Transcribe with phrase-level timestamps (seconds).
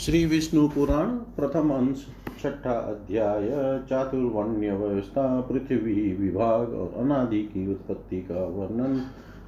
[0.00, 2.06] श्री विष्णु पुराण प्रथम अंश,
[2.42, 3.48] छठा अध्याय
[3.90, 9.02] चातुर्वण्य व्यवस्था पृथ्वी विभाग और अनादि की उत्पत्ति का वर्णन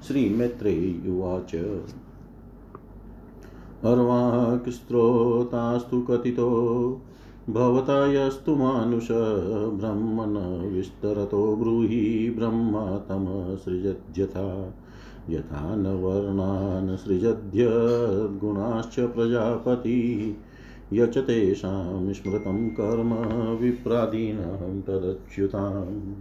[0.06, 1.54] श्री मैत्रेय उवाच
[3.84, 6.50] अर्वाक्स्त्रोतास्तु कथितो
[7.50, 10.34] भवता यस्तु मानुष ब्रह्मण
[10.74, 14.74] विस्तरतो ब्रूहि ब्रह्मा तमसृजत्यथा
[15.28, 20.36] यथा न वर्णान् सृजद्यद्गुणाश्च प्रजापति।
[20.92, 23.12] यच तेषां स्मृतं कर्म
[23.62, 26.12] विप्रादीनां तदच्युताम्।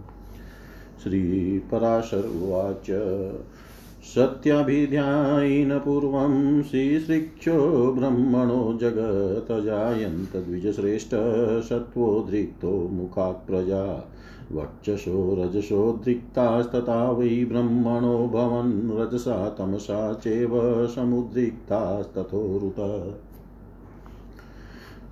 [1.02, 2.86] श्रीपराशर उवाच,
[4.02, 11.10] सत्याभिध्यायिन पूर्वं श्रीसृक्षो ब्रह्मणो जगतजायन्त द्विजश्रेष्ठ
[11.64, 14.12] सत्त्वोद्रिक्तो मुखात् प्रजा।
[14.52, 23.14] वक्षसो रजसोद्रिक्तास्तथा वै ब्रह्मणो भवन् रजसा तमसा चैव समुद्रिक्तास्तथोरुत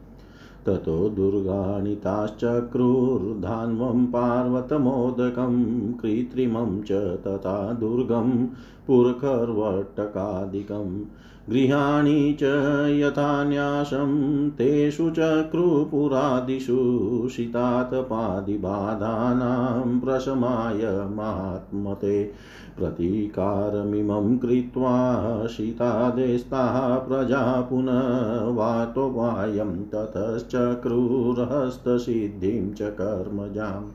[0.67, 8.49] ततो दुर्गाणिताश्चक्रुर्धान्वं पार्वतमोदकं कृत्रिमं च तथा दुर्गं
[8.87, 11.05] पुरकर्वटकादिकं।
[11.51, 12.45] गृहाणि च
[12.89, 22.31] यथान्यासं, तेषु चक्रुपुरादिषु शीतातपादिबाधानां प्रशमाय महात्मते
[22.79, 33.91] प्रतीकारमिमं कृत्वा शीतादेस्ताः प्रजा पुनः वातोपायं ततश्चक्रुरहस्तसिद्धिं च कर्मजाम्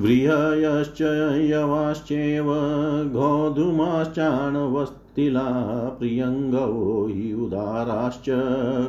[0.00, 1.02] व्रीहयश्च
[1.50, 2.46] यवाश्चैव
[5.18, 8.24] गोधूमाश्चाणवस्तिला प्रियङ्गो हि उदाराश्च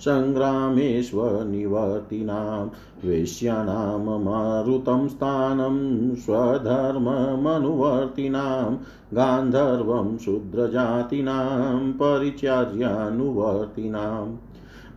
[0.05, 2.67] सङ्ग्रामेष्वनिवर्तिनां
[3.05, 8.77] वेश्यानां मारुतं स्थानं स्वधर्ममनुवर्तिनां
[9.13, 14.46] गान्धर्वं शूद्रजातीनां परिचर्यानुवर्तिनाम्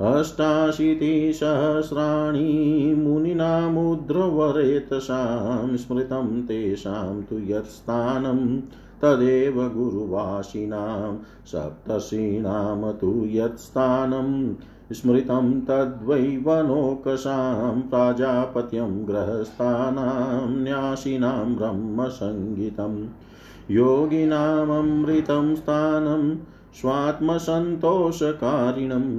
[0.01, 0.95] अष्टाशीतिसहस्राणि
[2.99, 8.61] मुनिनामुद्रवरेतसां स्मृतं तेषां तु यत्स्थानं
[9.03, 11.17] तदेव गुरुवासिनां
[11.47, 14.31] सप्तर्षीणां तु यत्स्थानं
[14.93, 22.97] स्मृतं तद्वै वनोकसां प्राजापत्यं गृहस्थानां न्यासिनां ब्रह्मसङ्गीतं
[23.71, 26.25] योगिनाममृतं स्थानं
[26.81, 29.13] स्वात्मसन्तोषकारिणम्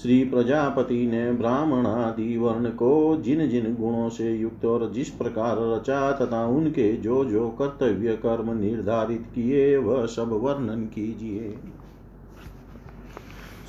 [0.02, 5.58] श्री प्रजापति ने ब्राह्मण आदि वर्ण को जिन जिन गुणों से युक्त और जिस प्रकार
[5.58, 11.58] रचा तथा उनके जो जो कर्तव्य कर्म निर्धारित किए, वह सब वर्णन कीजिए।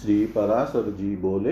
[0.03, 1.51] श्री पराशर जी बोले,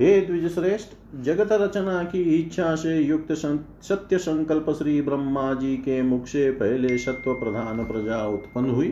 [0.00, 6.02] हे द्विज श्रेष्ठ जगत रचना की इच्छा से युक्त सत्य संकल्प श्री ब्रह्मा जी के
[6.02, 8.88] मुख से पहले सत्व प्रधान प्रजा उत्पन्न हुई।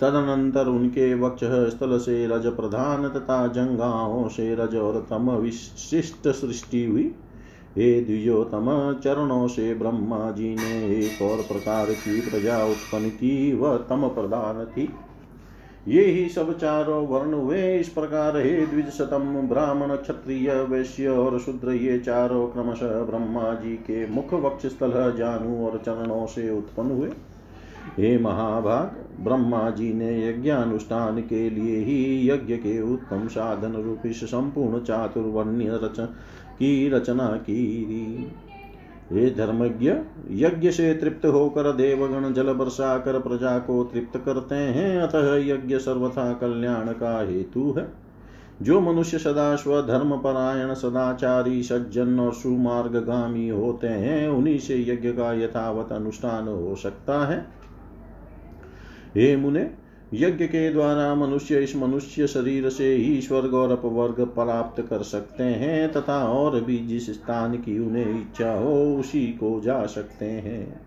[0.00, 6.84] तदनंतर उनके वक्ष स्थल से रज प्रधान तथा जंगाओं से रज और तम विशिष्ट सृष्टि
[6.84, 7.04] हुई।
[7.76, 8.66] हे द्विजोतम
[9.04, 14.64] चरणों से ब्रह्मा जी ने एक और प्रकार की प्रजा उत्पन्न की, वह तम प्रधान
[14.66, 14.88] थी।
[15.88, 21.38] ये ही सब चारों वर्ण हुए। इस प्रकार हे द्विज शतम ब्राह्मण, क्षत्रिय, वैश्य और
[21.40, 26.90] शूद्र, ये चारों क्रमशः ब्रह्मा जी के मुख वक्ष स्थल जानू और चरणों से उत्पन्न
[26.90, 27.10] हुए।
[27.98, 34.24] हे महाभाग, ब्रह्मा जी ने यज्ञानुष्ठान के लिए ही यज्ञ के उत्तम साधन रूप इस
[34.24, 36.06] संपूर्ण चातुर्वर्ण्य रचन
[36.58, 38.32] की रचना की
[39.12, 39.92] हे धर्मज्ञ,
[40.30, 45.78] यज्ञ से तृप्त होकर देवगण जल वर्षा कर प्रजा को तृप्त करते हैं, अतः यज्ञ
[45.78, 48.02] सर्वथा कल्याण का हेतु है।
[48.62, 55.32] जो मनुष्य सदा स्वधर्म परायण सदाचारी, सज्जन और सुमार्गामी होते हैं, उन्हीं से यज्ञ का
[55.32, 57.46] यथावत अनुष्ठान हो सकता है।
[59.16, 59.81] हे मुने
[60.14, 65.42] यज्ञ के द्वारा मनुष्य इस मनुष्य शरीर से ही स्वर्ग और अपवर्ग प्राप्त कर सकते
[65.42, 70.80] हैं तथा और भी जिस स्थान की उन्हें इच्छा हो उसी को जा सकते हैं।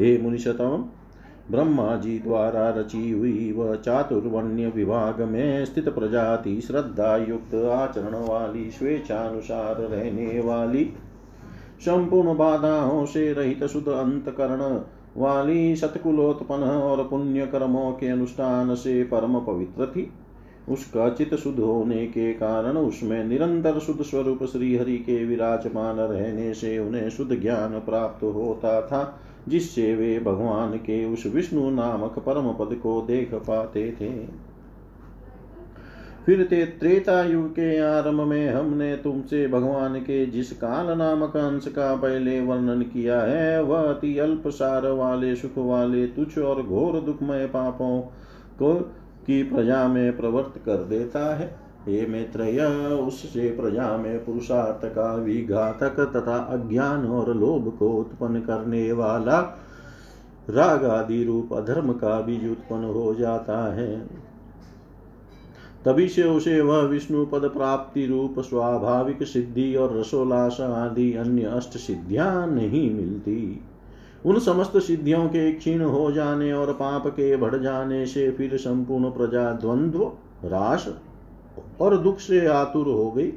[0.00, 0.88] हे मुनिशतम,
[1.50, 8.70] ब्रह्मा जी द्वारा रची हुई वह चातुर्वण्य विभाग में स्थित प्रजाति श्रद्धा युक्त आचरण वाली,
[8.70, 10.84] स्वेच्छानुसार रहने वाली,
[11.80, 14.80] संपूर्ण बाधाओं से रहित शुद्ध अंतकरण
[15.16, 20.10] वाली सतकुलोत्पन्न और पुण्य कर्मों के अनुष्ठान से परम पवित्र थी।
[20.68, 26.78] उसका चित शुद्ध होने के कारण उसमें निरंतर शुद्ध स्वरूप श्रीहरि के विराजमान रहने से
[26.78, 32.74] उन्हें शुद्ध ज्ञान प्राप्त होता था, जिससे वे भगवान के उस विष्णु नामक परम पद
[32.74, 34.46] को देख पाते थे।
[36.26, 41.68] फिर ते त्रेता युग के आरंभ में हमने तुमसे भगवान के जिस काल नामक अंश
[41.68, 47.00] का पहले वर्णन किया है, वह अति अल्प सार वाले, सुख वाले, तुच्छ और घोर
[47.00, 48.00] दुखमय पापों
[48.58, 48.74] को
[49.26, 51.46] की प्रजा में प्रवर्त कर देता है।
[51.88, 52.60] हे मैत्रेय,
[52.94, 59.40] उससे प्रजा में पुरुषार्थ का विघातक तथा अज्ञान और लोभ को उत्पन्न करने वाला
[60.50, 64.26] राग आदि रूप अधर्म का बीज उत्पन्न हो जाता है।
[65.86, 71.76] तभी से उसे वह विष्णु पद प्राप्ति रूप, स्वाभाविक सिद्धि और रसोल्लास आदि अन्य अष्ट
[71.76, 73.60] सिद्धियाँ नहीं मिलती।
[74.26, 79.10] उन समस्त सिद्धियों के क्षीण हो जाने और पाप के बढ़ जाने से फिर संपूर्ण
[79.10, 80.12] प्रजा द्वंद्व
[80.44, 80.88] राश
[81.80, 83.32] और दुख से आतुर हो गई।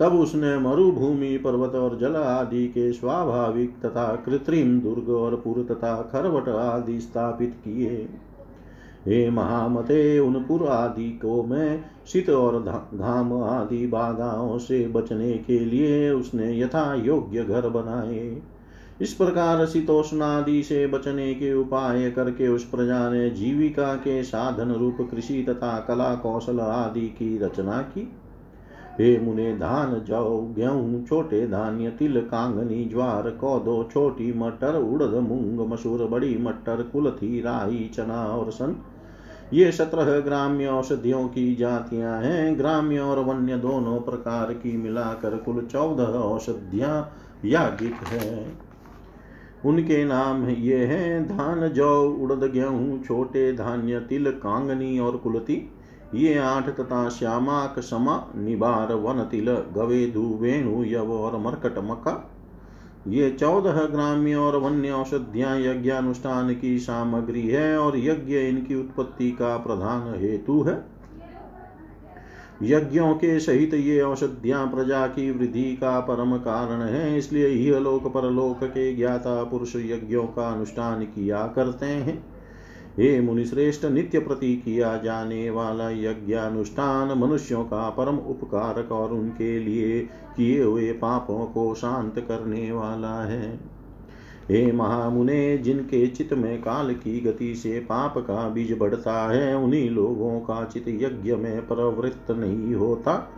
[0.00, 6.02] तब उसने मरुभूमि, पर्वत और जल आदि के स्वाभाविक तथा कृत्रिम दुर्ग और पुर तथा
[6.12, 8.08] खरवट आदि स्थापित किए।
[9.06, 12.58] हे महामते उन पुर आदि को मैं शीत और
[12.94, 18.42] धाम आदि बाधाओं से बचने के लिए उसने यथा योग्य घर बनाए।
[19.00, 24.72] इस प्रकार शीतोष्ण आदि से बचने के उपाय करके उस प्रजा ने जीविका के साधन
[24.72, 28.08] रूप कृषि तथा कला कौशल आदि की रचना की।
[29.00, 35.72] हे मुने धान जौ गेहूँ छोटे धान्य, तिल कांगनी, ज्वार, कौदो, छोटी मटर, उड़द, मूंग,
[35.72, 38.76] मसूर, बड़ी मटर, कुलथी, राई, चना और सन।
[39.52, 45.66] ये सत्रह ग्राम्य औषधियों की जातियाँ हैं। ग्राम्य और वन्य दोनों प्रकार की मिलाकर कुल
[45.66, 47.12] चौदह औषधियाँ
[47.44, 48.56] याज्ञिक है।
[49.66, 55.62] उनके नाम ये हैं, धान जौ उड़द, गेहूँ, छोटे धान्य, तिल, कांगनी और कुलती
[56.14, 62.14] ये आठ तथा श्यामाक समा निबार वन तिल गवेदु वेणु यव और मरकट मका
[63.08, 69.56] ये चौदह ग्राम्य और वन्य औषधियाँ यज्ञानुष्ठान की सामग्री है और यज्ञ इनकी उत्पत्ति का
[69.56, 70.74] प्रधान हेतु है।
[72.62, 78.06] यज्ञों के सहित ये औषधियाँ प्रजा की वृद्धि का परम कारण है, इसलिए यह लोक
[78.14, 82.31] परलोक के ज्ञाता पुरुष यज्ञों का अनुष्ठान किया करते हैं।
[82.98, 90.00] हे मुनिश्रेष्ठ, नित्य प्रति किया जाने वाला यज्ञानुष्ठान मनुष्यों का परम उपकारक और उनके लिए
[90.36, 93.60] किए हुए पापों को शांत करने वाला है।
[94.50, 99.90] हे महामुने, जिनके चित में काल की गति से पाप का बीज बढ़ता है, उन्हीं
[99.90, 103.32] लोगों का चित यज्ञ में प्रवृत्त नहीं होता।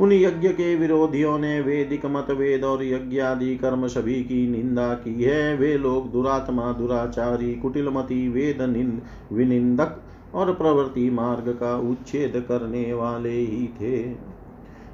[0.00, 4.94] उन यज्ञ के विरोधियों ने वेदिक मत वेद और यज्ञ आदि कर्म सभी की निंदा
[4.94, 9.02] की है। वे लोग दुरात्मा, दुराचारी, कुटिलमती वेद निंद
[9.32, 10.02] विनिंदक
[10.34, 13.96] और प्रवृत्ति मार्ग का उच्छेद करने वाले ही थे।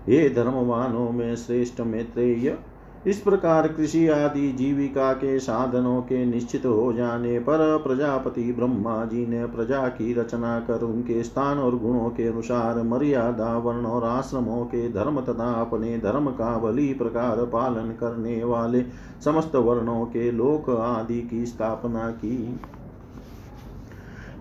[0.09, 2.59] ये धर्मवानों, में श्रेष्ठ मैत्रेय
[3.07, 9.27] इस प्रकार कृषि आदि जीविका के साधनों के निश्चित हो जाने पर प्रजापति ब्रह्मा जी
[9.27, 14.65] ने प्रजा की रचना कर उनके स्थान और गुणों के अनुसार मर्यादा, वर्ण और आश्रमों
[14.65, 18.83] के धर्म तथा अपने धर्म का बलि प्रकार पालन करने वाले
[19.25, 22.61] समस्त वर्णों के लोक आदि की स्थापना की।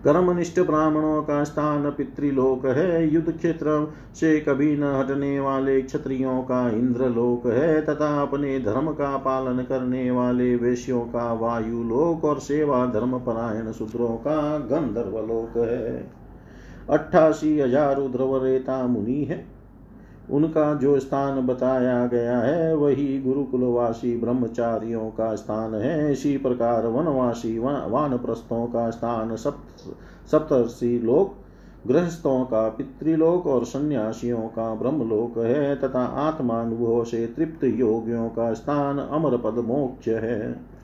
[0.04, 6.68] कर्मनिष्ठ ब्राह्मणों का स्थान पितृलोक है। युद्ध क्षेत्र से कभी न हटने वाले क्षत्रियों का
[6.70, 12.84] इंद्रलोक है तथा अपने धर्म का पालन करने वाले वेश्यों का वायु लोक और सेवा
[12.86, 16.08] धर्म परायण शूद्रों का गंधर्व लोक है।
[16.90, 19.44] अट्ठासी हज़ार उद्रवरेता मुनि है।
[20.30, 27.58] उनका जो स्थान बताया गया है, वही गुरुकुलवासी ब्रह्मचारियों का स्थान है। इसी प्रकार वनवासी
[27.58, 29.65] वन वानप्रस्थों का स्थान सप्त
[30.32, 31.34] सप्तर्षि लोक,
[31.88, 38.98] गृहस्थों का पितृलोक और सन्यासियों का ब्रह्मलोक है, तथा आत्मानुभव से तृप्त योगियों का स्थान
[38.98, 40.76] अमर पद मोक्ष है।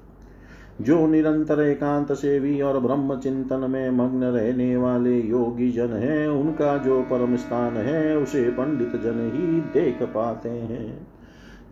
[0.80, 6.76] जो निरंतर एकांत सेवी और ब्रह्म चिंतन में मग्न रहने वाले योगी जन हैं, उनका
[6.76, 11.06] जो परम स्थान है, उसे पंडित जन ही देख पाते हैं।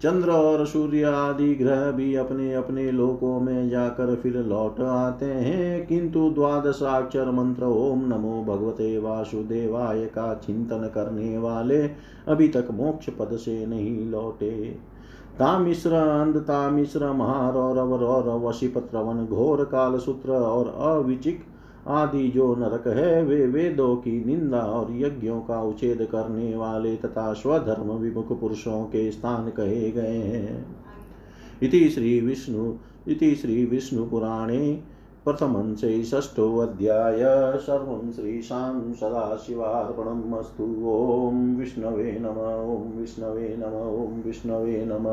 [0.02, 5.86] चंद्र और सूर्य आदि ग्रह भी अपने अपने लोकों में जाकर फिर लौट आते हैं।
[5.86, 11.82] किंतु द्वादशाक्षर मंत्र ओम नमो भगवते वासुदेवाय का चिंतन करने वाले
[12.28, 14.50] अभी तक मोक्ष पद से नहीं लौटे।
[15.38, 21.44] तामिश्र अंध तामिश्र महारौरव, रौरव वशिपत्रवन घोर काल सूत्र और अविचिक
[21.90, 27.32] आदि जो नरक है, वे वेदों की निंदा और यज्ञों का उच्छेद करने वाले तथा
[27.32, 30.76] स्वधर्म विमुख पुरुषों के स्थान कहे गए हैं।
[31.62, 32.74] इति श्री विष्णु,
[33.08, 34.82] इति श्री विष्णु पुराणे
[35.24, 37.18] प्रथमंशे षष्ठोऽध्याय
[37.58, 40.64] सर्वं श्रीशां सदाशिवार्पणम् अस्तु
[41.58, 42.38] विष्णवे नम,
[42.72, 45.04] ॐ विष्णवे नम, ॐ विष्णवे नम।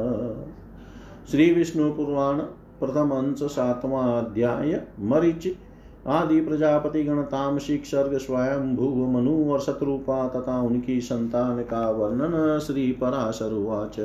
[1.31, 2.37] श्री विष्णु पुराण,
[2.83, 5.66] प्रथम सातवां अध्याय, मरीच।
[6.07, 12.59] आदि प्रजापति गण तामसिक सर्ग स्वयं भूव मनु और शत्रुपा तथा उनकी संतान का वर्णन
[12.59, 13.99] श्री पराशरुवाच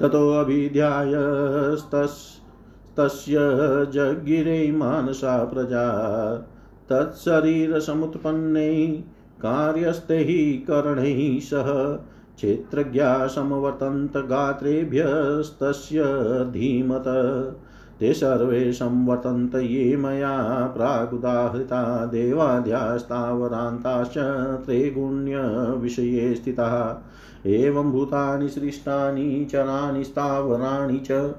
[0.00, 2.18] ततो अभिध्यायस्तस्,
[2.96, 3.34] तस्य
[3.92, 5.86] जगिरे मानसा प्रजा
[6.90, 8.86] तत्शरीरसमुत्पन्नै
[9.40, 10.30] कार्यस्थैः
[10.66, 11.68] करणैः सह
[12.36, 13.28] क्षेत्रज्ञा
[14.16, 16.02] गात्रेभ्यस्तस्य
[16.50, 17.04] धीमत।
[18.00, 27.08] ते सर्वे संवर्तन्त ये मया प्रागुदाहृता देवाद्यास्तावरान्ताश्च त्रैगुण्यविषये स्थिताः।
[27.48, 31.34] एवं भूतानि सृष्टानि, चराणि, स्थावराणि च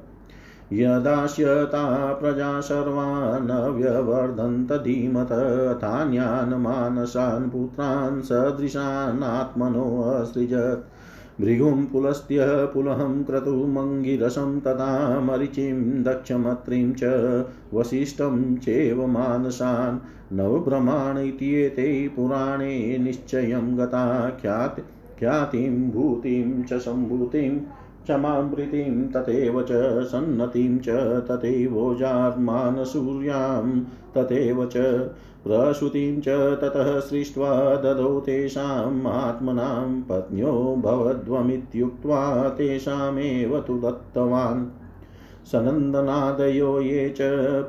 [0.73, 5.27] यदास्यता प्रजा सर्वान् व्यवर्धन्त धीमत,
[5.81, 11.00] तान्यान् मानसान्, पुत्रान् सदृशानात्मनोऽसृजत्
[11.41, 17.03] भृगुं पुलस्त्य पुलहं क्रतुमङ्गिरसं तथा मरिचिं दक्षमत्रिं च
[17.73, 19.99] वसिष्ठं चैव मानसान्
[20.37, 24.81] नवभ्रमाण इत्येते पुराणे निश्चयं गता ख्याति
[25.19, 27.59] ख्यातिं, भूतिं च सम्भूतिं
[28.05, 29.69] क्षमामृतिं तथैव च
[30.11, 30.89] सन्नतिं च
[31.31, 33.81] तथैवोजात्मानसूर्यां
[34.17, 34.77] तथैव च
[35.43, 36.27] प्रसूतिं च
[36.61, 44.65] ततः सृष्ट्वा ददौ तेषाम् आत्मनां पत्न्यो भवध्वमित्युक्त्वा तेषामेव तु दत्तवान्।
[45.45, 47.17] सनन्दनादयो ये च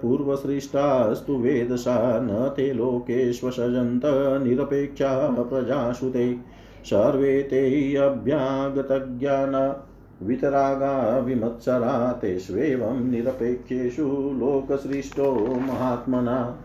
[0.02, 4.02] पूर्वसृष्टास्तु वेदसा न ते लोकेष्वसजन्त
[4.46, 6.36] निरपेक्षा प्रजासुते
[6.84, 9.88] सर्वे ते अभ्यागतज्ञाना
[10.22, 16.64] वितरागा विमत्सरा तेष्वेवं निरपेक्षेषु लोकसृष्टो महात्मना।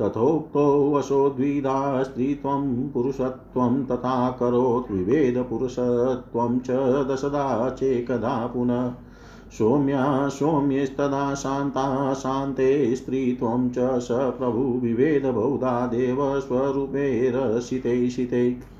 [0.00, 6.70] तथोक्तो वशो द्विधा स्त्रीत्वं पुरुषत्वं तथा करोत् विभेदपुरुषत्वं च
[7.10, 8.92] दशदा चेकदा पुनः।
[9.58, 16.40] सौम्या सौम्यस्तदा शान्ता शान्ते स्त्रीत्वं च स प्रभु विभेद बहुधा देव
[17.60, 18.73] शिते।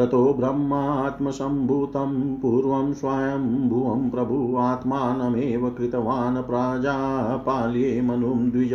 [0.00, 8.72] ततो ब्रह्मात्मसम्भूतं पूर्वं स्वयंभुवं प्रभु आत्मानमेव कृतवान् प्राजापाल्ये मनुं द्विज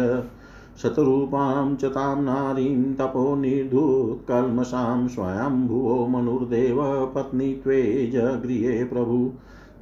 [0.81, 6.81] शतरूपां च तां नारीं तपो निर्धूत्कल्मषां स्वयंभुवो मनुर्देव
[7.15, 7.81] पत्नीत्वे
[8.13, 9.19] जगृहे प्रभु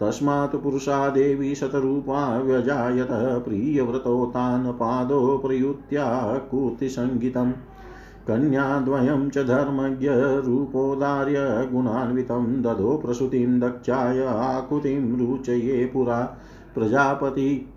[0.02, 3.12] तस्मात् पुरुषा देवी शतरूपा व्यजायत
[3.46, 6.08] प्रियव्रतो तान् पादो प्रयुत्या
[6.52, 7.54] कूर्तिसङ्गीतम्
[8.28, 11.40] कन्याद्वयं च धर्मज्ञरूपोदार्य
[11.72, 16.22] गुणान्वितं ददो प्रसूतिं दक्षाय आकुतिं रुचये पुरा
[16.76, 17.70] प्रजापति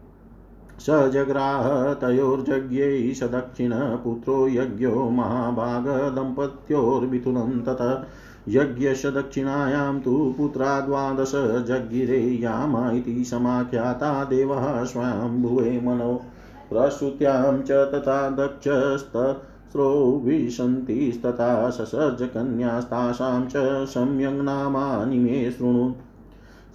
[0.80, 8.04] स जग्राह तयोर्यज्ञै स दक्षिणपुत्रो यज्ञो महाभागदम्पत्योर्मिथुनं ततः
[8.48, 11.32] यज्ञस्य दक्षिणायां तु पुत्रा द्वादश
[11.68, 16.14] जज्ञिरे यामा इति समाख्याता देवः स्वयंभुवे मनो
[16.70, 18.30] प्रसूत्यां च तथा
[19.76, 25.94] दक्षस्तस्रो विशन्तिस्तथा ससर्जकन्यास्तासां च सम्यङ् मे शृणु।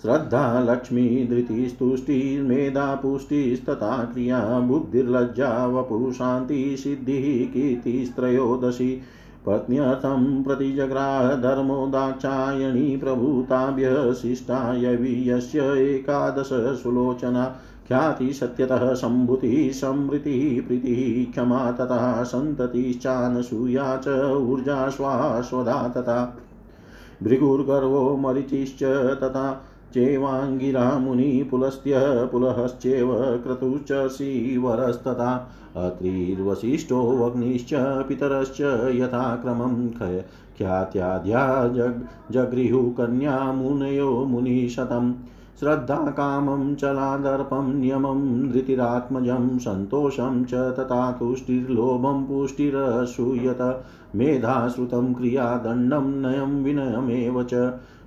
[0.02, 9.02] श्रद्धा लक्ष्मी धृतिस्तुष्टिर्मेधा पुष्टिस्तथा क्रिया बुद्धिर्लज्जा वपुशान्ति सिद्धिः कीर्तिस्त्रयोदशी।
[9.46, 16.50] पत्न्यर्थं प्रतिजग्राह धर्मो दाक्षायणी प्रभूताभ्य शिष्टाय वीयस्य एकादश
[16.84, 17.56] सुलोचना।
[17.88, 26.38] ख्याति सत्यतः सम्भूतिः, समृतिः, प्रीतिः क्षमा तथा सन्ततिश्चानसूया च, ऊर्जा स्वास्वदा तथा
[27.24, 28.84] भृगुर्गर्वो मरिचिश्च,
[29.24, 31.94] तथा चेवाङ्गिरा मुनिपुलस्त्य
[32.32, 33.92] पुलहश्चेव क्रतुश्च
[34.58, 37.70] वरस्तथा अत्रिर्वसिष्ठोऽग्निश्च
[38.08, 38.62] पितरश्च
[38.96, 45.14] यथाक्रमं ख्यात्याद्या जग् जगृहुः कन्या मुनयो मुनिशतम्।
[45.62, 48.22] श्रद्धा कामं चलादर्पं नियमं
[48.52, 53.62] धृतिरात्मजं सन्तोषं च तथा तुष्टिर्लोभं पुष्टिरसूयत
[54.16, 57.54] मेधाश्रुतं क्रियादण्डं नयं विनयमेव च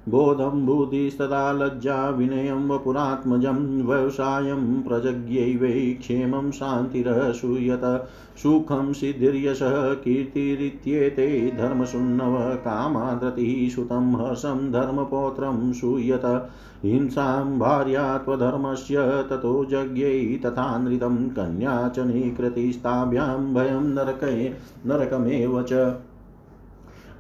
[0.09, 8.09] बोधं बुद्धिस्तदा लज्जा विनयं वपुरात्मजं व्यवसायं प्रजज्ञैवै क्षेमं शान्तिरसूयत,
[8.43, 16.51] सुखं सिद्धिर्यशः, कीर्तिरित्येते धर्मशुन्नव कामाद्रतिः सुतं हर्षं धर्मपौत्रं सूयत।
[16.85, 18.97] हिंसां भार्या त्वधर्मस्य
[19.31, 24.51] ततो यज्ञै तथा नृतं कन्या च निकृतिस्ताभ्यां भयं नरके
[24.87, 25.73] नरकमेव च।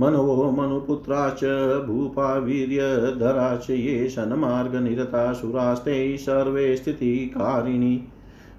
[0.00, 8.10] मनवो मनुपुत्राश्च भूपा वीर्यधराश्च ये शन्मार्गनिरतासुरास्ते सर्वे स्थितिकारिणी।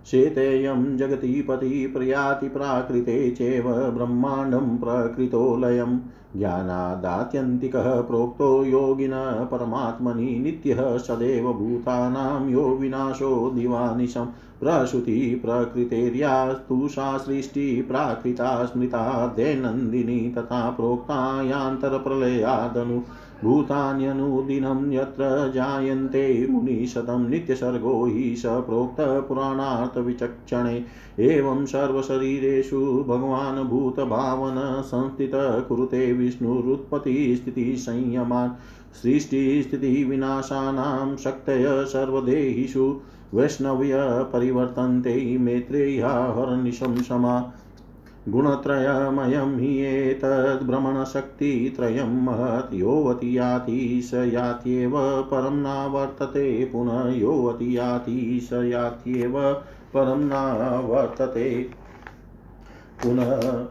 [0.06, 6.00] शेतेयं जगतीपति प्रयाति प्राकृते चैव ब्रह्माण्डं प्रकृतो लयम्
[6.38, 9.12] ज्ञानादात्यन्तिकः प्रोक्तो योगिन
[9.52, 14.26] परमात्मनि नित्यः सदैव भूतानां यो विनाशो दिवानिशं।
[14.60, 23.02] प्रसूति प्रकृतेर्यास्तु सा सृष्टिप्राकृता स्मृता दैनन्दिनी तथा प्रोक्ता यान्तरप्रलयादनु
[23.44, 30.86] भूतान्यनुदिनं यत्र जायन्ते मुनिशतं नित्यसर्गो हि स प्रोक्तपुराणार्थविचक्षणे।
[31.20, 38.52] एवं सर्वशरीरेषु भगवान् भूतभावन संस्थितः कुरुते विष्णुरुत्पत्तिस्थितिसंयमान्।
[39.04, 43.02] सृष्टिस्थितिविनाशानां शक्तय सर्वदेहिषु
[43.34, 43.94] वैष्णव्य
[44.34, 47.02] परिवर्तन्ते मेत्रेया हरनिशं
[48.28, 58.54] गुणत्रयमयं हि एतद्भ्रमणशक्तित्रयं महत् योऽवति याति स यात्येव परं न वर्तते पुनः योऽवति याति स
[58.54, 59.62] यात्येव
[59.94, 61.70] परं न वर्तते।
[63.04, 63.66] पुनः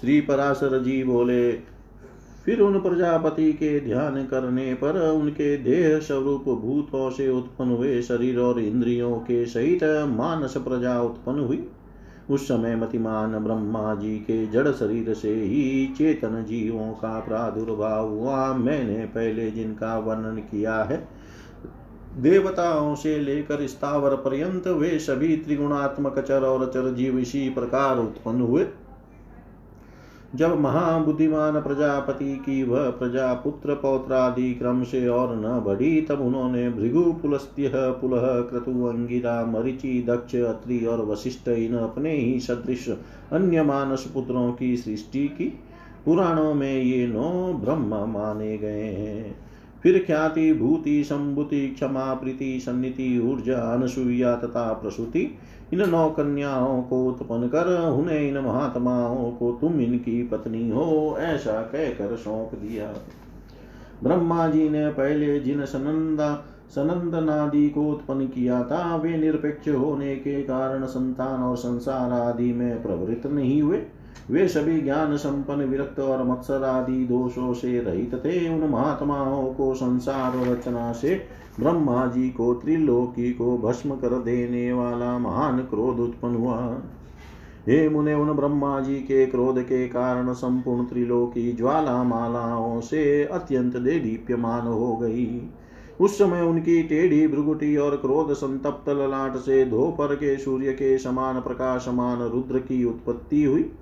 [0.00, 1.52] श्री पराशर जी बोले,
[2.44, 8.38] फिर उन प्रजापति के ध्यान करने पर उनके देह स्वरूप भूतों से उत्पन्न हुए शरीर
[8.38, 11.68] और इंद्रियों के सहित मानस प्रजा उत्पन्न हुई?
[12.30, 18.52] उस समय मतिमान ब्रह्मा जी के जड़ शरीर से ही चेतन जीवों का प्रादुर्भाव हुआ।
[18.54, 20.96] मैंने पहले जिनका वर्णन किया है,
[22.16, 28.40] देवताओं से लेकर स्थावर पर्यंत वे सभी त्रिगुणात्मक चर और चर जीव इसी प्रकार उत्पन्न
[28.40, 28.66] हुए।
[30.34, 36.70] जब महाबुद्धिमान प्रजापति की वह प्रजा पुत्र पौत्रादि क्रम से और न बढ़ी, तब उन्होंने
[36.70, 42.88] भृगु पुलस्त्य पुलह क्रतु अंगिरा मरिचि दक्ष अत्रि और वशिष्ठ इन अपने ही सदृश
[43.32, 45.60] अन्य मानस पुत्रों की सृष्टि की।
[46.04, 49.46] पुराणों में ये नौ ब्रह्म माने गए हैं।
[49.82, 55.34] फिर ख्याति, भूति संभूति क्षमा, प्रीति, सन्निति, ऊर्जा अनसुईया तथा प्रसूति
[55.72, 61.52] इन नौ कन्याओं को उत्पन्न कर, उन्हें इन महात्माओं को तुम इनकी पत्नी हो, ऐसा
[61.52, 62.94] कहकर सौंप दिया।
[64.02, 70.42] ब्रह्मा जी ने पहले जिन सनंदा, सनंदनादि को उत्पन्न किया था, वे निरपेक्ष होने के
[70.42, 73.82] कारण संतान और संसार आदि में प्रवृत्त नहीं हुए।
[74.30, 79.74] वे सभी ज्ञान संपन्न विरक्त और मत्सर आदि दोषों से रहित थे उन महात्माओं को
[79.74, 81.20] संसार रचना से
[81.60, 86.82] ब्रह्मा जी को त्रिलोकी को भस्म कर देने वाला महान क्रोध उत्पन्न हुआ
[87.68, 93.76] हे मुने उन ब्रह्मा जी के क्रोध के कारण संपूर्ण त्रिलोकी ज्वाला मालाओं से अत्यंत
[93.76, 95.50] देदीप्यमान हो गई।
[96.00, 101.40] उस समय उनकी टेढ़ी भ्रुगुटी और क्रोध संतप्त ललाट से धोपर के सूर्य के समान
[101.40, 103.72] प्रकाशमान रुद्र की उत्पत्ति हुई।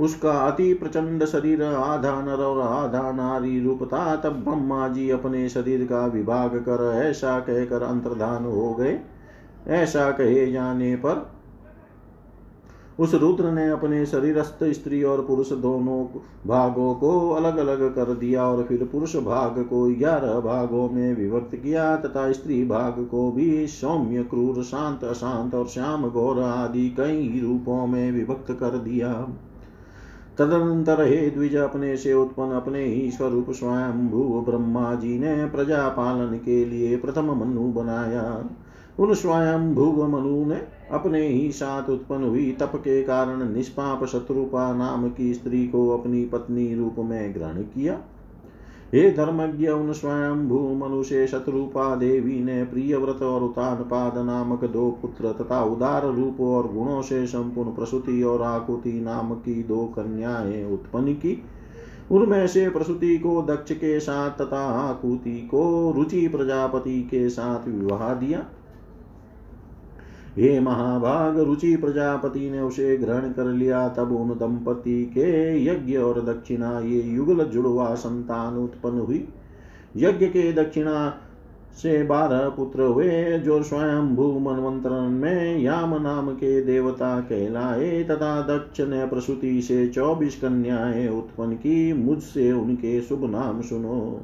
[0.00, 5.48] उसका अति प्रचंड शरीर आधा नर और आधा नारी रूप था, तब ब्रह्मा जी अपने
[5.48, 8.98] शरीर का विभाग कर, ऐसा कहकर अंतर्धान हो गए।
[9.68, 11.30] ऐसा कहे जाने पर
[12.98, 16.04] उस रुद्र ने अपने शरीरस्थ स्त्री और पुरुष दोनों
[16.46, 21.54] भागों को अलग अलग कर दिया और फिर पुरुष भाग को ग्यारह भागों में विभक्त
[21.56, 27.40] किया तथा स्त्री भाग को भी सौम्य, क्रूर, शांत, अशांत और श्याम गौर आदि कई
[27.44, 29.12] रूपों में विभक्त कर दिया।
[30.38, 35.88] तदनंतर हे द्विज अपने से उत्पन्न, अपने ही स्वरूप स्वयं भू ब्रह्मा जी ने प्रजा
[35.88, 38.44] पालन के लिए प्रथम मनु बनाया।
[39.00, 44.72] उन स्वयं भूव मनु ने अपने ही साथ उत्पन्न हुई तप के कारण निष्पाप शत्रुपा
[44.74, 48.00] नाम की स्त्री को अपनी पत्नी रूप में ग्रहण किया।
[48.94, 54.64] हे धर्मज्ञ उन स्वयं भू मनुष्य शत्रुपा देवी ने प्रिय व्रत और उतान पाद नामक
[54.64, 59.84] दो पुत्र तथा उदार रूप और गुणों से संपूर्ण प्रसूति और आकुति नाम की दो
[59.84, 61.42] कन्याएँ उत्पन्न की।
[62.10, 68.14] उनमें से प्रसूति को दक्ष के साथ तथा आकुति को रुचि प्रजापति के साथ विवाह
[68.14, 68.46] दिया।
[70.36, 76.20] हे महाभाग, रुचि प्रजापति ने उसे ग्रहण कर लिया। तब उन दंपति के यज्ञ और
[76.20, 79.28] दक्षिणा, ये युगल जुड़वा संतान उत्पन्न हुई।
[79.96, 81.14] यज्ञ के दक्षिणा
[81.76, 88.42] से बारह पुत्र हुए, जो स्वयं भू मनवंतरण में याम नाम के देवता कहलाए, तथा
[88.42, 94.20] दक्ष ने प्रसूति से चौबीस कन्याएँ उत्पन्न की। मुझसे उनके शुभ नाम सुनो।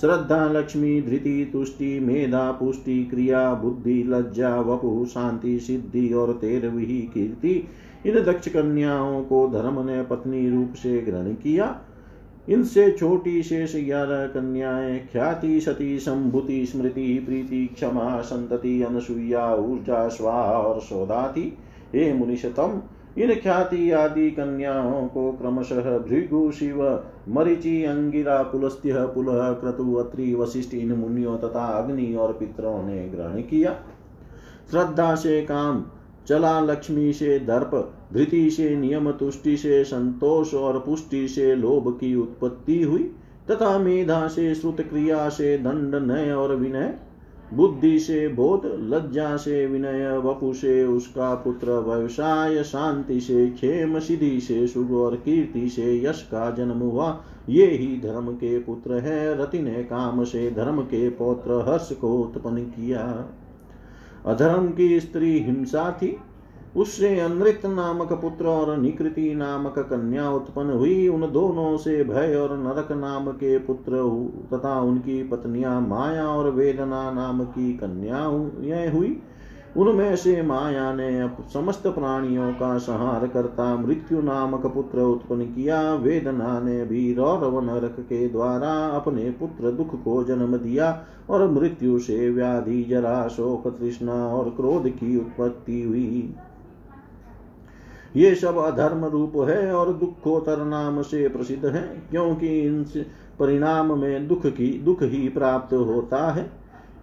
[0.00, 7.68] श्रद्धा लक्ष्मी धृति, तुष्टि, मेधा, पुष्टि, क्रिया, बुद्धि, लज्जा, वपु, शांति, सिद्धि और तेरहवीं कीर्ति।
[8.06, 11.80] इन दक्ष कन्याओं को धर्म ने पत्नी रूप से ग्रहण किया।
[12.48, 20.42] इनसे छोटी शेष ग्यारह कन्याएँ, ख्याति, सती, संभूति, स्मृति, प्रीति, क्षमा, संतति अनसुईया ऊर्जा स्वा
[20.42, 21.58] और सौदा थी।
[21.94, 22.82] हे मुनिशतम
[23.18, 30.74] इन ख्याति आदि कन्याओं को क्रमशः भृगु शिव, मरिचि, अंगिरा, पुलस्त्य पुलह क्रतु, अत्रि वशिष्ठ
[30.74, 33.76] इन मुनियों तथा अग्नि और पितरों ने ग्रहण किया।
[34.70, 35.84] श्रद्धा से काम,
[36.28, 42.14] चला लक्ष्मी से दर्प, धृति से नियम, तुष्टि से संतोष और पुष्टि से लोभ की
[42.14, 43.14] उत्पत्ति हुई,
[43.50, 46.98] तथा मेधा से श्रुत क्रिया से दंड, नय और विनय
[47.54, 54.40] बुद्धि से बोध, लज्जा से विनय, वपु से उसका पुत्र, व्यवसाय शांति से खेम, सिद्धि
[54.40, 59.42] से सुग और कीर्ति से यश का जन्म हुआ। ये ही धर्म के पुत्र है।
[59.42, 63.26] रति ने काम से धर्म के पौत्र हर्ष को उत्पन्न किया।
[64.26, 66.16] अधर्म की स्त्री हिंसा थी।
[66.76, 72.56] उससे अनृत नामक पुत्र और निकृति नामक कन्या उत्पन्न हुई। उन दोनों से भय और
[72.58, 74.02] नरक नाम के पुत्र
[74.52, 78.24] तथा उनकी पत्नियाँ माया और वेदना नाम की कन्या
[78.90, 79.16] हुई।
[79.76, 86.58] उनमें से माया ने समस्त प्राणियों का संहार करता मृत्यु नामक पुत्र उत्पन्न किया। वेदना
[86.60, 90.88] ने भी रौरव नरक के द्वारा अपने पुत्र दुख को जन्म दिया
[91.30, 96.34] और मृत्यु से व्याधि जरा शोक तृष्णा और क्रोध की उत्पत्ति हुई।
[98.16, 102.84] ये सब अधर्म रूप है और दुखोतर नाम से प्रसिद्ध है, क्योंकि इन
[103.38, 106.50] परिणाम में दुख की, दुख ही प्राप्त होता है।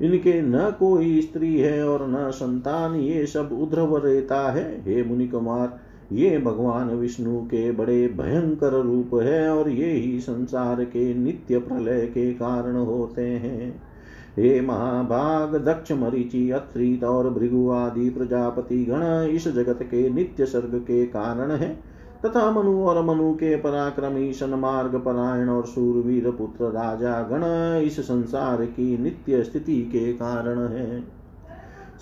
[0.02, 5.28] इनके न कोई स्त्री है और न संतान, ये सब उध्रव रहता है। हे मुनि
[5.28, 5.80] कुमार,
[6.12, 12.06] ये भगवान विष्णु के बड़े भयंकर रूप है और ये ही संसार के नित्य प्रलय
[12.06, 13.92] के कारण होते हैं।
[14.38, 20.76] हे महाभाग, दक्ष मरीचि अत्रित और भृगु आदि प्रजापति गण, इस जगत के नित्य सर्ग
[20.76, 21.93] के कारण है।
[22.26, 27.41] तथा मनु और मनु के पराक्रमी, सन्मार्ग परायण और सूरवीर पुत्र राजा गण,
[27.86, 31.02] इस संसार की नित्य स्थिति के कारण है।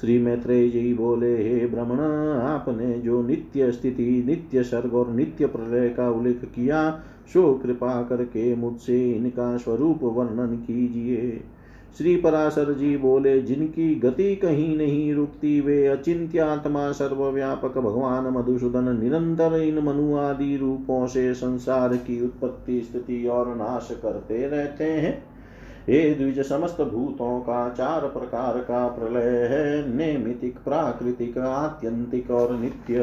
[0.02, 2.00] श्री मैत्रेय जी बोले, हे ब्रह्मण,
[2.39, 6.91] आपने जो नित्य स्थिति, नित्य सर्ग और नित्य प्रलय का उल्लेख किया,
[7.34, 11.44] सो कृपा करके मुझसे इनका स्वरूप वर्णन कीजिए।
[11.97, 19.62] श्री पराशर जी बोले, जिनकी गति कहीं नहीं रुकती, वे अचिंत्यात्मा सर्वव्यापक भगवान मधुसूदन, निरंतर
[19.62, 25.32] इन मनु आदि रूपों से संसार की उत्पत्ति स्थिति और नाश करते रहते हैं।
[25.88, 32.95] हे द्विज समस्त भूतों का चार प्रकार का प्रलय है, नैमितिक, प्राकृतिक, आत्यंतिक और नित्य।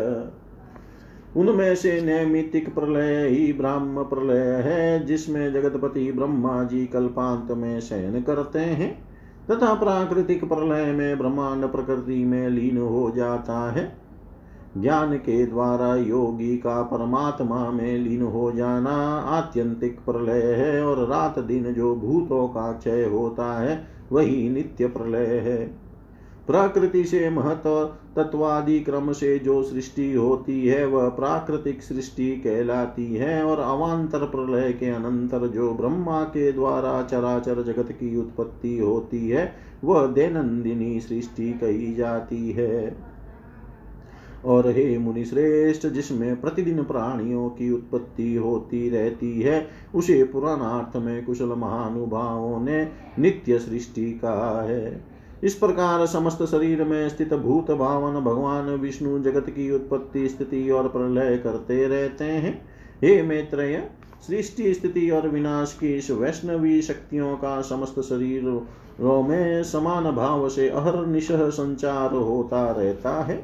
[1.36, 8.22] उनमें से नैमितिक प्रलय ही ब्राह्म प्रलय है, जिसमें जगतपति ब्रह्मा जी कल्पांत में शयन
[8.22, 9.08] करते हैं,
[9.50, 14.08] तथा प्राकृतिक प्रलय में ब्रह्मांड प्रकृति में लीन हो जाता है।
[14.78, 21.38] ज्ञान के द्वारा योगी का परमात्मा में लीन हो जाना आत्यंतिक प्रलय है, और रात
[21.38, 25.87] दिन जो भूतों का क्षय होता है, वही नित्य प्रलय है।
[26.48, 33.44] प्रकृति से महत्व तत्वादि क्रम से जो सृष्टि होती है, वह प्राकृतिक सृष्टि कहलाती है
[33.44, 39.54] और अवान्तर प्रलय के अनंतर जो ब्रह्मा के द्वारा चराचर जगत की उत्पत्ति होती है,
[39.84, 42.96] वह दैनंदिनी सृष्टि कही जाती है।
[44.44, 51.24] और हे मुनि श्रेष्ठ जिसमें प्रतिदिन प्राणियों की उत्पत्ति होती रहती है, उसे पुराणार्थ में
[51.24, 58.20] कुशल महानुभावों ने नित्य सृष्टि कहा है। इस प्रकार समस्त शरीर में स्थित भूत भावन
[58.20, 62.52] भगवान विष्णु जगत की उत्पत्ति स्थिति और प्रलय करते रहते हैं।
[63.04, 63.90] हे मैत्रेय,
[64.26, 70.68] सृष्टि स्थिति और विनाश की इस वैष्णवी शक्तियों का समस्त शरीरों में समान भाव से
[70.68, 73.36] अहर निशह संचार होता रहता है।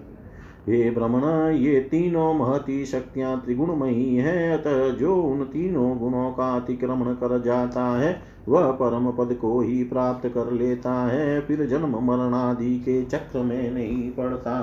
[0.69, 7.13] हे भ्रमण ये तीनों महती शक्तियाँ त्रिगुणमयी है, अतः जो उन तीनों गुणों का अतिक्रमण
[7.13, 12.79] कर जाता है वह परम पद को ही प्राप्त कर लेता है, फिर जन्म मरणादि
[12.79, 14.57] के चक्र में नहीं पड़ता।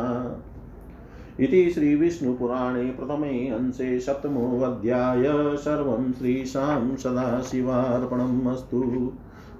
[1.39, 5.23] इति श्रीविष्णुपुराणे प्रथमे अंशे सप्तमोऽध्याय
[5.57, 9.13] सर्वं श्रीशां सदाशिवार्पणम् अस्तु।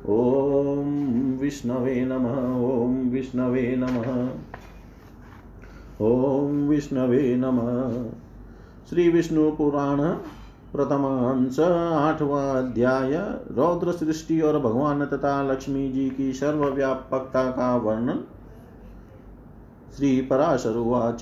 [0.09, 0.83] ॐ
[1.41, 4.29] विष्णवे नमः, ॐ विष्णवे नमः,
[6.05, 8.03] ॐ विष्णवे नमः।
[8.89, 9.97] श्री विष्णु पुराण
[10.75, 11.59] प्रथम अंश
[11.93, 13.13] आठवा अध्याय
[13.51, 18.23] रौद्र सृष्टि और भगवान तथा लक्ष्मी जी की सर्वव्यापकता का वर्णन।
[19.97, 21.21] श्री पराशरुवाच,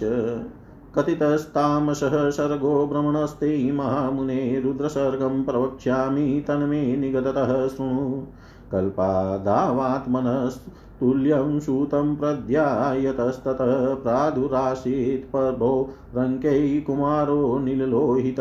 [0.95, 8.23] कथितस्तामसः सर्गो भ्रमणस्ते महामुने रुद्रसर्गं प्रवक्ष्यामि, तन्मे निगततः शृणु।
[8.71, 18.39] कल्पादावात्मनस्तुल्यं सूतं प्रध्यायतस्ततः प्रादुरासीत् प्रभो रङ्कै कुमारो नीललोहित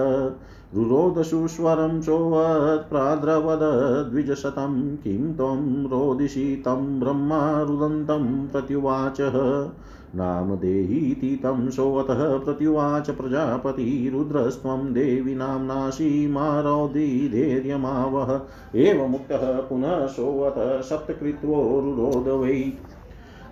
[0.75, 9.69] रुरोदशुस्वरं सोऽवत्प्राद्रवदद्विजशतं किं त्वं रोदिषि तं ब्रह्मा रुदन्तं प्रत्युवाचः।
[10.15, 22.73] नामदेहीति तं सोऽतः प्रत्युवाच प्रजापति रुद्रस्त्वं देवी नाम्नाशी मारोदीधैर्यमावह एवमुक्तः पुनः सोऽत सप्तकृत्वो वै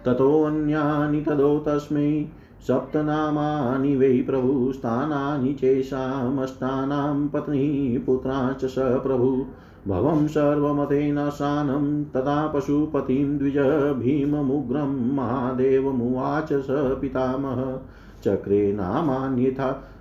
[0.04, 2.26] ततोऽन्यानि तदो तस्मै
[2.68, 9.46] सप्तनामानि वै प्रभुस्थानानि चैषामष्टानां पत्नी पुत्रा च स प्रभु।
[9.86, 13.58] भवं सर्वमतेन शानं तदा पशुपतिं द्विज
[14.02, 17.80] भीममुग्रं महादेवमुवाच स पितामह।
[18.24, 19.92] चक्रे नामान्यथा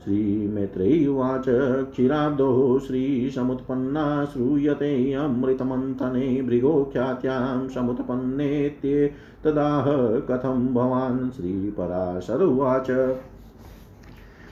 [0.05, 1.45] श्रीमैत्रेयुवाच
[1.91, 9.13] क्षीराब्दो श्रीसमुत्पन्ना श्रूयते अमृतमन्थने भृगोख्यात्यां समुत्पन्नेत्ये
[9.45, 9.85] तदाह
[10.21, 12.91] कथं भवान् श्रीपराशर उवाच।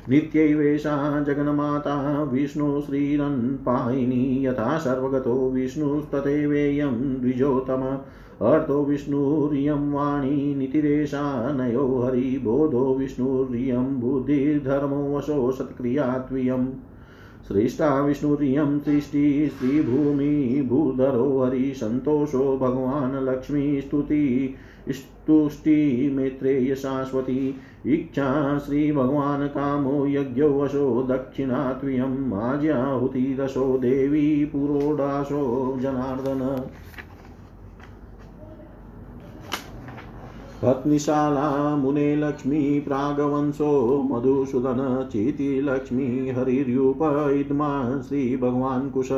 [0.08, 7.98] नित्यैवेषा जगन्माता विष्णुश्रीरन्पायिनी यथा सर्वगतो विष्णुस्तथैवेयं द्विजोतम
[8.46, 16.26] अर्थो विष्णुरियं वाणी नितिरेषा नयो हरिबोधो विष्णुरियं बुद्धिर्धर्मो वशो सत्क्रिया
[17.48, 24.54] श्रेष्ठा विष्णुरियं सृष्टि, श्रीभूमि, भूधरो हरिसन्तोषो भगवान्, लक्ष्मी, स्तुति,
[24.88, 36.70] स्तुष्टि, मैत्रेय, शाश्वती, इच्छा श्रीभगवान् कामो, यज्ञो, वशो दक्षिणा त्वियम् आज्याहुतिरसो देवी, पुरोडाशो, जनार्दन।
[40.62, 49.08] पत्नीशाला मुने लक्ष्मी प्रागवंशो, मधुसूदन चितिलक्ष्मी हरिर्यूप इद्मा श्रीभगवान् कुश।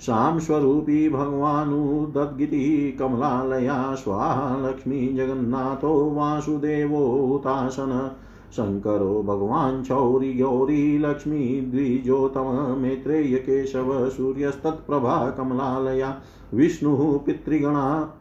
[0.00, 8.10] शां स्वरूपी भगवानुदद्गिति कमलालया, स्वाहा, लक्ष्मी जगन्नाथो वासुदेवोतासन
[8.52, 16.20] शङ्करो भगवान् छौरि, गौरी, लक्ष्मी द्विजोतम मैत्रेय केशव, सूर्यस्तत्प्रभा, कमलालया,
[16.54, 18.14] विष्णुः पितृगणा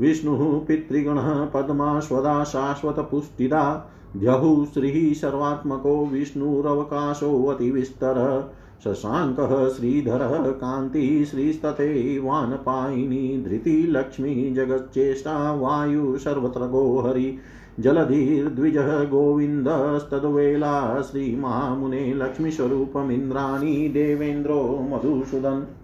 [0.00, 8.44] विष्णुः पितृगणः पद्माश्वदा शाश्वतपुष्टिदा द्यहुः श्रीः सर्वात्मको विष्णुरवकाशोऽतिविस्तरः,
[8.84, 17.38] शशाङ्कः श्रीधरः, कान्तिः श्रीस्तथैवानपायिनी, धृतिलक्ष्मी जगच्चेष्टा, वायु सर्वत्र गोहरि,
[17.80, 25.83] जलधिर्द्विजः गोविन्दस्तद्वेला, श्रीमहामुने लक्ष्मीस्वरूपमिन्द्राणी, देवेन्द्रो मधुसूदन्।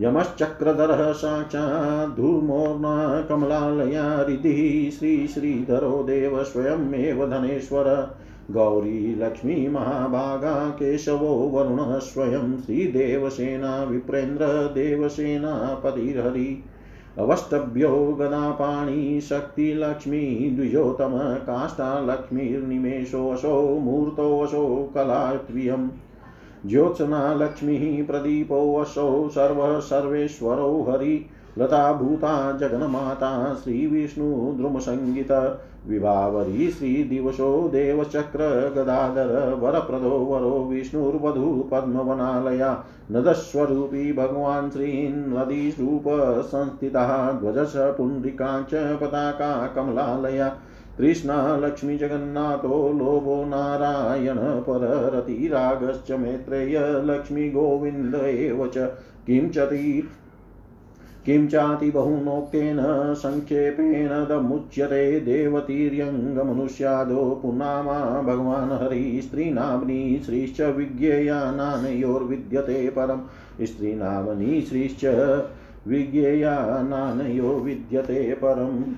[0.00, 8.16] यमश्चक्रधरः साक्षाद्धूमोर्ना कमलालया हृदिः श्रीश्रीधरो देव स्वयमेव धनेश्वर।
[8.50, 16.64] गौरी लक्ष्मी महाभागा केशवो वरुणः स्वयं श्रीदेवसेना विप्रेन्द्र देवसेनापतिर्हरि
[17.18, 25.88] अवष्टभ्यो गदापाणि शक्तिलक्ष्मी द्विजोतम काष्ठालक्ष्मीर्निमेषोऽसौ मूर्तोऽसौ कलात्वियम्।
[26.66, 31.26] ज्योत्सना लक्ष्मीः प्रदीपोऽसौ सर्वः सर्वेश्वरौ हरि
[31.58, 35.32] लता भूता जगन्माता श्रीविष्णुद्रुमसङ्गीत
[35.86, 42.72] विभावरी श्रीदिवसो देवचक्र गदाधर वरप्रदो वरो विष्णुर्वधू पद्मवनालया
[43.12, 46.04] नदस्वरूपी भगवान् श्रीन्नदीरूप
[46.44, 50.56] संस्थितः ध्वजस पुण्ड्रिकाञ्च पताका कमलालया
[50.98, 58.78] कृष्णा लक्ष्मी जगन्नाथो लोभो नारायण पररतिरागश्च मैत्रेय लक्ष्मी गोविन्द एव च
[59.26, 60.08] किं चति
[61.26, 62.76] किं चाति बहुनोक्तेन
[63.14, 73.28] सङ्क्षेपेण दमुच्यते देवतीर्यङ्गमनुष्यादो पुनामा भगवान् हरि स्त्रीनाम्नी श्रीश्च विज्ञेयानानयोर्विद्यते परं
[73.66, 75.04] स्त्रीनाम्नी श्रीश्च
[75.88, 78.94] विज्ञेयानानयो विद्यते परम्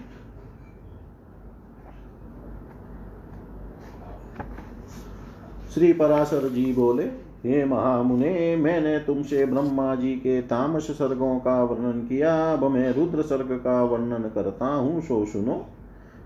[5.75, 7.05] श्री पराशर जी बोले,
[7.45, 13.22] हे महामुने, मैंने तुमसे ब्रह्मा जी के तामस सर्गों का वर्णन किया। अब मैं रुद्र
[13.22, 15.66] सर्ग का वर्णन करता हूँ, सो सुनो।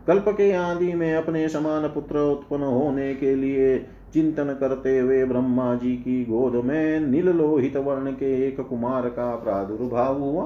[0.07, 3.79] कल्प के आदि में अपने समान पुत्र उत्पन्न होने के लिए
[4.15, 9.35] चिंतन करते हुए ब्रह्मा जी की गोद में नील लोहित वर्ण के एक कुमार का
[9.37, 10.45] प्रादुर्भाव हुआ।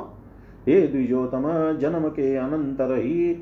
[0.69, 1.43] हे द्विजोतम
[1.79, 3.35] जन्म के अनंतर ही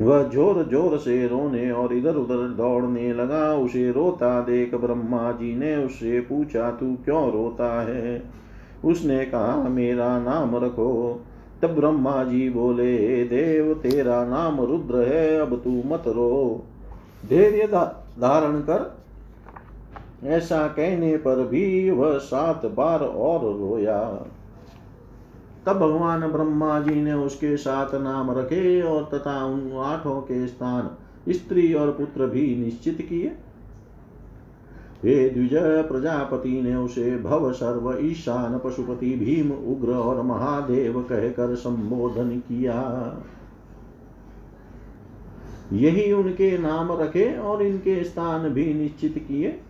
[0.00, 5.54] वह ज़ोर ज़ोर से रोने और इधर उधर दौड़ने लगा। उसे रोता देख ब्रह्मा जी
[5.56, 8.22] ने उससे पूछा, तू क्यों रोता है?
[8.84, 11.20] उसने कहा, मेरा नाम रखो।
[11.62, 16.64] तब ब्रह्मा जी बोले, देव, तेरा नाम रुद्र है, अब तू मत रो।
[17.28, 17.66] धैर्य
[18.20, 19.04] धारण कर
[20.24, 24.26] ऐसा कहने पर भी वह सात बार और रोया।
[25.66, 30.90] तब भगवान ब्रह्मा जी ने उसके साथ नाम रखे और तथा उन आठों के स्थान
[31.32, 33.32] स्त्री और पुत्र भी निश्चित किए।
[35.04, 35.50] हे द्विज
[35.88, 42.74] प्रजापति ने उसे भव सर्व ईशान पशुपति भीम, उग्र और महादेव कहकर संबोधन किया।
[45.72, 49.60] यही उनके नाम रखे और इनके स्थान भी निश्चित किए।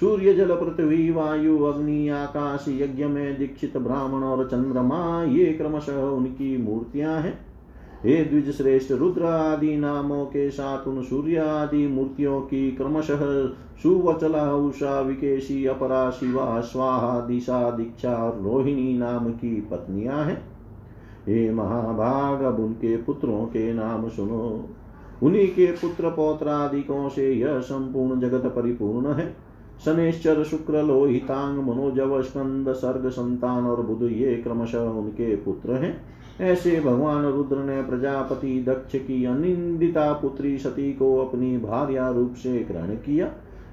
[0.00, 6.56] सूर्य जल पृथ्वी वायु अग्नि आकाश यज्ञ में दीक्षित ब्राह्मण और चंद्रमा, ये क्रमशः उनकी
[6.56, 7.46] मूर्तियाँ हैं।
[8.04, 13.46] हे द्विज श्रेष्ठ रुद्र आदि नामों के साथ उन सूर्य आदि मूर्तियों की क्रमशः
[13.82, 20.48] सुवचला, उषा, विकेशी, अपरा, शिवा, स्वाहा, दिशा, दीक्षा और रोहिणी नाम की पत्नियाँ हैं।
[21.28, 24.68] हे महाभाग, अब उनके पुत्रों के नाम सुनो।
[25.22, 29.47] उन्हीं के पुत्र पौत्रादिकों से यह संपूर्ण जगत परिपूर्ण है।
[29.84, 36.00] शनेश्चर शुक्र लोहितांग मनोजव स्कंद सर्ग संतान और बुध, ये क्रमशः उनके पुत्र हैं।
[36.40, 42.58] ऐसे भगवान रुद्र ने प्रजापति दक्ष की अनिंदिता पुत्री सती को अपनी भार्या रूप से
[42.58, 43.30] ग्रहण किया।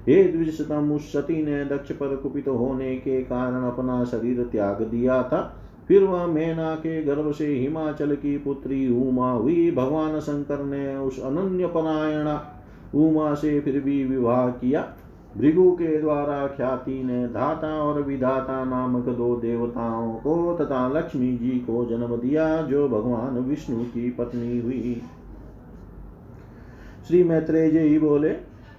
[0.08, 5.22] हे द्विजतम उस सती ने दक्ष पर कुपित होने के कारण अपना शरीर त्याग दिया
[5.22, 10.96] था। फिर वह मैना के गर्भ से हिमाचल की पुत्री उमा हुई। भगवान शंकर ने
[10.96, 12.52] उस अनन्य परायणा
[12.94, 14.94] उमा से फिर भी विवाह किया।
[15.36, 21.50] भृगु के द्वारा ख्याति ने धाता और विधाता नामक दो देवताओं को तथा लक्ष्मी जी
[21.50, 25.02] को जन्म दिया, जो भगवान विष्णु की पत्नी हुई।
[27.08, 28.30] श्री मैत्रेय जी बोले,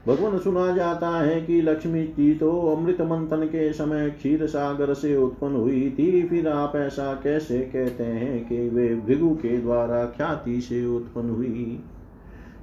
[0.08, 5.16] भगवान, सुना जाता है कि लक्ष्मी जी तो अमृत मंथन के समय क्षीर सागर से
[5.16, 10.60] उत्पन्न हुई थी। फिर आप ऐसा कैसे कहते हैं कि वे भृगु के द्वारा ख्याति
[10.62, 11.80] से उत्पन्न हुई?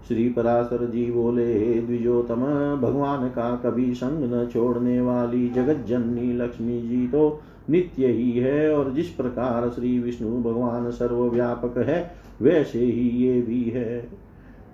[0.09, 2.43] श्री पराशर जी बोले हे द्विजोतम
[2.81, 7.41] भगवान का कभी संग न छोड़ने वाली जगत जननी लक्ष्मी जी तो
[7.71, 12.11] नित्य ही है, और जिस प्रकार श्री विष्णु भगवान सर्वव्यापक है,
[12.43, 14.09] वैसे ही ये भी है।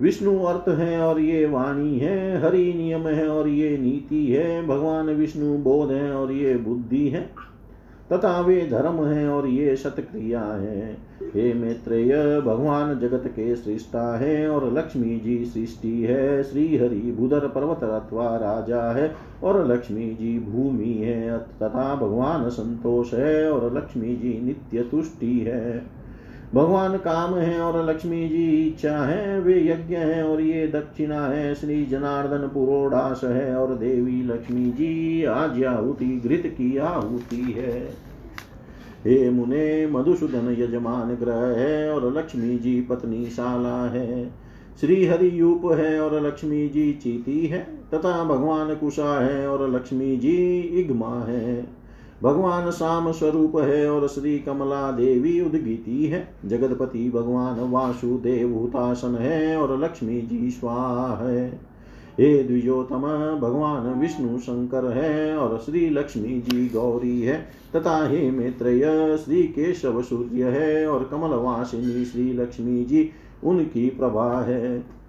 [0.00, 5.10] विष्णु अर्थ है और ये वाणी है, हरि नियम है और ये नीति है, भगवान
[5.10, 7.28] विष्णु बोध है और ये बुद्धि है।
[8.12, 10.96] तथा वे धर्म हैं और ये सतक्रिया है।
[11.34, 17.48] हे मैत्रेय, भगवान जगत के सृष्टा है और लक्ष्मी जी सृष्टि है। श्री हरि बुधर
[17.48, 24.16] पर्वत अथवा राजा है और लक्ष्मी जी भूमि है। तथा भगवान संतोष है और लक्ष्मी
[24.16, 25.99] जी नित्य तुष्टि है।
[26.54, 31.54] भगवान काम है और लक्ष्मी जी इच्छा है, वे यज्ञ है और ये दक्षिणा है।
[31.54, 37.80] श्री जनार्दन पुरोडास है और देवी लक्ष्मी जी आज्याहुति, घृत की आहुति है।
[39.04, 44.30] हे मुने, मधुसूदन यजमान ग्रह है और लक्ष्मी जी पत्नी शाला है।
[44.80, 47.58] श्री हरि यूप है और लक्ष्मी जी चीती है,
[47.94, 51.79] तथा भगवान कुशा है और लक्ष्मी जी इग्मा है।
[52.22, 59.56] भगवान शाम स्वरूप है और श्री कमला देवी उदगिति है। जगतपति भगवान वासुदेव हुतासन है
[59.56, 61.70] और लक्ष्मी जी स्वाहा है।
[62.20, 63.02] हे द्विजोतम
[63.40, 70.02] भगवान विष्णु शंकर है और श्री लक्ष्मी जी गौरी है। तथा हे मित्रय, श्री केशव
[70.02, 73.10] सूर्य है और कमल वासिनी श्री लक्ष्मी जी,
[73.44, 74.99] उनकी प्रभा है।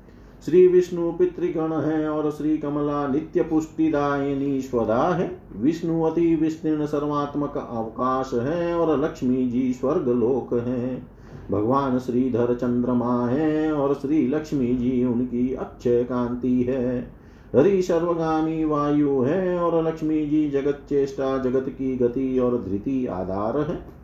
[0.46, 7.58] श्री विष्णु पितृगण है और श्री कमला नित्य पुष्टिदायिनी स्वदा है। विष्णु अति विस्तीर्ण सर्वात्मक
[7.58, 11.08] अवकाश है और लक्ष्मी जी स्वर्ग लोक है।
[11.52, 17.14] भगवान श्रीधर चंद्रमा है और श्री लक्ष्मी जी उनकी अक्षय कांति है।
[17.56, 23.58] हरि सर्वगामी वायु है और लक्ष्मी जी जगत चेष्टा, जगत की गति और धृति आधार
[23.58, 24.01] है।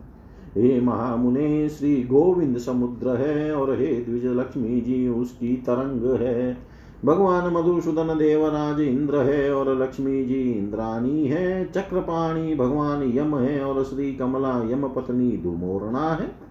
[0.56, 6.56] हे महामुने, श्री गोविंद समुद्र है और हे द्विज लक्ष्मी जी, उसकी तरंग है।
[7.04, 13.84] भगवान मधुसूदन देवराज इंद्र है और लक्ष्मी जी इंद्राणी है। चक्रपाणी भगवान यम है और
[13.84, 16.48] श्री कमला यम पत्नी दुमोरणा है।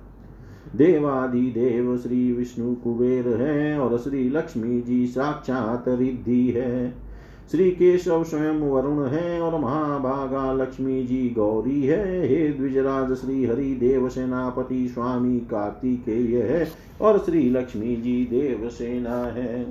[0.76, 7.07] देवादि देव श्री विष्णु कुबेर है और श्री लक्ष्मी जी साक्षात रिद्धि है।
[7.52, 13.74] श्री केशव स्वयं वरुण है और महाभागा लक्ष्मी जी गौरी है। हे द्विजराज श्री हरि
[13.74, 16.68] देव सेनापति स्वामी कार्तिकेय है
[17.02, 19.62] और श्री लक्ष्मी जी देव सेना है।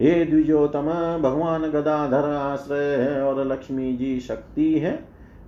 [0.00, 0.88] हे द्विजोतम
[1.22, 4.98] भगवान गदाधर आश्रय है और लक्ष्मी जी शक्ति है।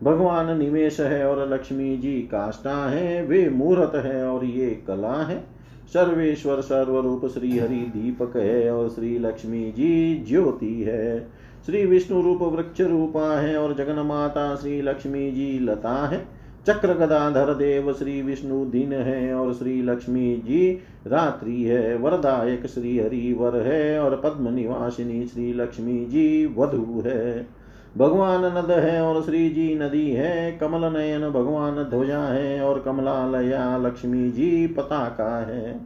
[0.02, 5.57] भगवान निवेश है और लक्ष्मी जी काष्टा है। वे मूर्त है और ये कला है।
[5.88, 11.20] सर्वेश्वर सर्वरूप श्री हरि दीपक है और श्री लक्ष्मी जी ज्योति है।
[11.66, 16.26] श्री विष्णु रूप वृक्ष रूपा है और जगन माता श्री लक्ष्मी जी लता है।
[16.66, 22.98] चक्र गदाधर देव श्री विष्णु दिन है और श्री लक्ष्मी जी रात्रि है। वरदायक श्री
[22.98, 27.57] हरि वर है और पद्म निवासिनी श्री लक्ष्मी जी वधु है।
[27.96, 33.76] भगवान नद है और श्री जी नदी है, कमल नयन भगवान ध्वजा है और कमलालया
[33.76, 35.80] लक्ष्मी जी पताका है।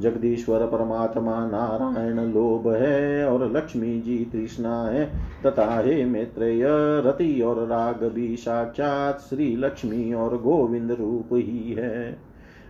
[0.00, 5.10] जगदीश्वर परमात्मा नारायण लोभ है और लक्ष्मी जी तृष्णा है।
[5.46, 6.64] तथा हे मैत्रेय,
[7.06, 12.18] रति और राग भी साक्षात श्री लक्ष्मी और गोविंद रूप ही है।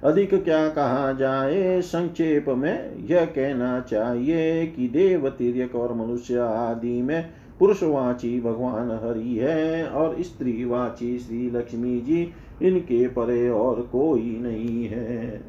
[0.04, 7.02] अधिक क्या कहा जाए, संक्षेप में यह कहना चाहिए कि देव तिरक और मनुष्य आदि
[7.02, 7.28] में
[7.58, 12.32] पुरुषवाची भगवान हरि है और स्त्रीवाची श्री लक्ष्मी जी
[12.62, 15.40] इनके परे और कोई नहीं है।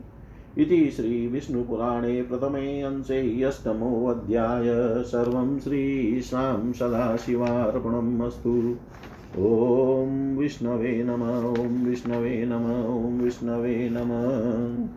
[0.57, 4.63] इति श्रीविष्णुपुराणे प्रथमे अंशे अष्टमोऽध्याय
[5.03, 8.75] सर्वं श्रीशां सदाशिवार्पणम् अस्तु
[9.39, 11.21] ॐ विष्णवे नम,
[11.61, 12.65] ॐ विष्णवे नम,
[12.97, 14.87] ॐ विष्णवे नमः।